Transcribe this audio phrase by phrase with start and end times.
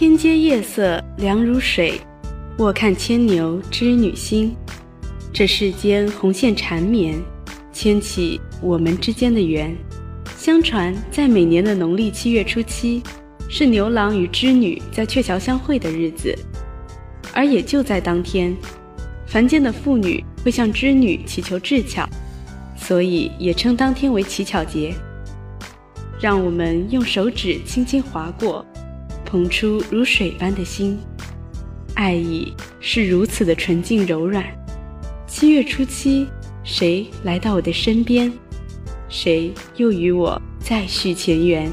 [0.00, 2.00] 天阶夜色凉如水，
[2.56, 4.56] 卧看牵牛织女星。
[5.30, 7.20] 这世间红线缠绵，
[7.70, 9.76] 牵起我们之间的缘。
[10.38, 13.02] 相传，在每年的农历七月初七，
[13.46, 16.34] 是牛郎与织女在鹊桥相会的日子。
[17.34, 18.56] 而也就在当天，
[19.26, 22.08] 凡间的妇女会向织女祈求智巧，
[22.74, 24.94] 所以也称当天为乞巧节。
[26.18, 28.64] 让我们用手指轻轻划过，
[29.30, 30.98] 捧出如水般的心，
[31.94, 34.44] 爱意是如此的纯净柔软。
[35.24, 36.26] 七月初七，
[36.64, 38.32] 谁来到我的身边？
[39.08, 41.70] 谁又与我再续前缘？